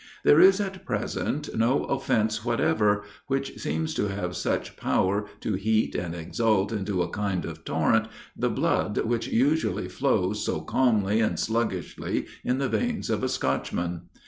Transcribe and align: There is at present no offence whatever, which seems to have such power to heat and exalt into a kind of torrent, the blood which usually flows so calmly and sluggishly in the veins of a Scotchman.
There 0.23 0.39
is 0.39 0.59
at 0.59 0.83
present 0.83 1.55
no 1.55 1.83
offence 1.83 2.43
whatever, 2.43 3.03
which 3.27 3.59
seems 3.59 3.93
to 3.93 4.07
have 4.07 4.35
such 4.35 4.75
power 4.75 5.27
to 5.41 5.53
heat 5.53 5.93
and 5.93 6.15
exalt 6.15 6.71
into 6.71 7.03
a 7.03 7.07
kind 7.11 7.45
of 7.45 7.63
torrent, 7.63 8.07
the 8.35 8.49
blood 8.49 8.97
which 8.97 9.27
usually 9.27 9.87
flows 9.87 10.43
so 10.43 10.61
calmly 10.61 11.21
and 11.21 11.39
sluggishly 11.39 12.25
in 12.43 12.57
the 12.57 12.67
veins 12.67 13.11
of 13.11 13.21
a 13.23 13.29
Scotchman. 13.29 14.09